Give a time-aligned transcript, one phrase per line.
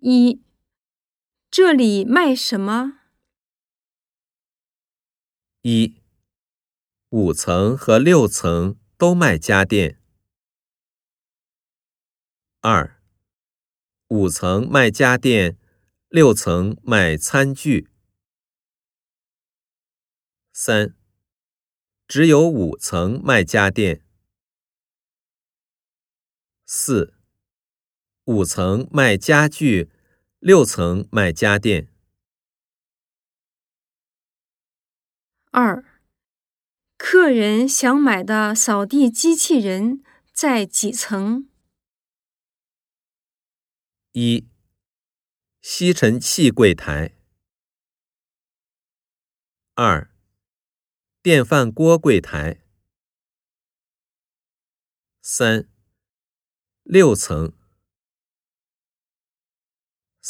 [0.00, 0.44] 一，
[1.50, 3.00] 这里卖什么？
[5.62, 6.00] 一，
[7.08, 10.00] 五层和六层都卖家电。
[12.60, 13.02] 二，
[14.06, 15.58] 五层卖家电，
[16.08, 17.90] 六层卖餐具。
[20.52, 20.96] 三，
[22.06, 24.04] 只有五层卖家电。
[26.64, 27.17] 四。
[28.28, 29.90] 五层卖家具，
[30.38, 31.88] 六层卖家电。
[35.50, 35.82] 二，
[36.98, 41.48] 客人想买的扫地机器人在几层？
[44.12, 44.46] 一，
[45.62, 47.16] 吸尘器柜台。
[49.72, 50.10] 二，
[51.22, 52.60] 电饭锅柜台。
[55.22, 55.66] 三，
[56.82, 57.57] 六层。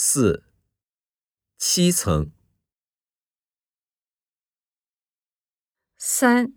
[0.00, 0.44] 四、
[1.56, 2.30] 七层。
[5.96, 6.54] 三，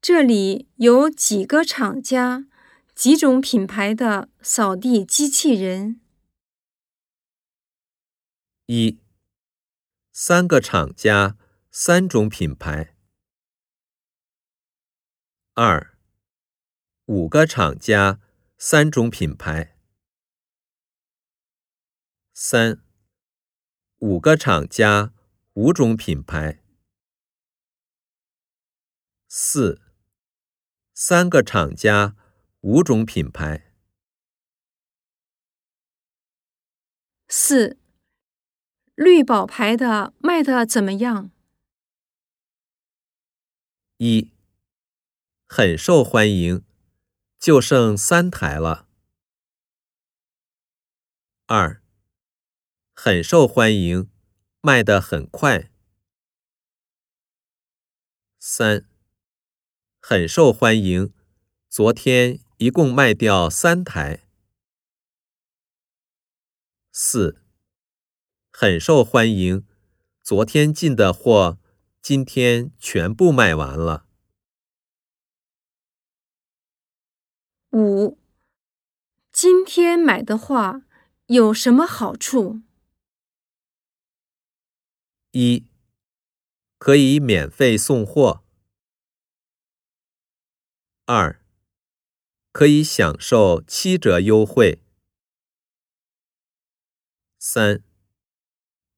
[0.00, 2.46] 这里有几个厂家、
[2.94, 6.00] 几种品牌的扫地机器人？
[8.66, 9.00] 一、
[10.12, 11.36] 三个厂家，
[11.72, 12.94] 三种品牌。
[15.54, 15.98] 二、
[17.06, 18.20] 五个厂家，
[18.56, 19.79] 三种品牌。
[22.42, 22.82] 三，
[23.98, 25.12] 五个厂家，
[25.52, 26.64] 五种品牌。
[29.28, 29.82] 四，
[30.94, 32.16] 三个厂家，
[32.60, 33.74] 五种品牌。
[37.28, 37.78] 四，
[38.94, 41.30] 绿宝牌的卖的怎么样？
[43.98, 44.32] 一，
[45.46, 46.64] 很受欢迎，
[47.38, 48.88] 就剩三台了。
[51.44, 51.82] 二。
[53.02, 54.10] 很受欢迎，
[54.60, 55.70] 卖得很快。
[58.38, 58.86] 三，
[60.02, 61.14] 很受欢迎，
[61.70, 64.26] 昨天一共卖掉三台。
[66.92, 67.40] 四，
[68.52, 69.66] 很受欢迎，
[70.22, 71.58] 昨天进的货，
[72.02, 74.04] 今天全部卖完了。
[77.70, 78.18] 五，
[79.32, 80.82] 今天买的话
[81.28, 82.60] 有什么好处？
[85.32, 85.64] 一，
[86.78, 88.44] 可以免费送货。
[91.04, 91.40] 二，
[92.50, 94.82] 可以享受七折优惠。
[97.38, 97.82] 三，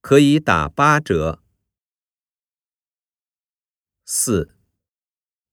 [0.00, 1.42] 可以打八折。
[4.04, 4.56] 四，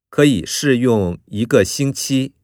[0.09, 2.35] 可以试用一个星期。